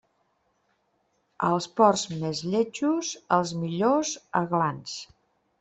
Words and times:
Als 1.49 1.67
porcs 1.81 2.07
més 2.23 2.41
lletjos, 2.55 3.13
els 3.41 3.55
millors 3.65 4.19
aglans. 4.45 5.01